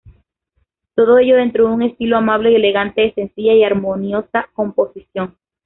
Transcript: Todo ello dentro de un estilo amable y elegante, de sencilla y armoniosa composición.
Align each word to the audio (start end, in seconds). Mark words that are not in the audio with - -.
Todo 0.95 1.19
ello 1.19 1.35
dentro 1.35 1.67
de 1.67 1.73
un 1.75 1.83
estilo 1.83 2.17
amable 2.17 2.51
y 2.51 2.55
elegante, 2.55 3.01
de 3.01 3.13
sencilla 3.13 3.53
y 3.53 3.63
armoniosa 3.63 4.49
composición. 4.55 5.37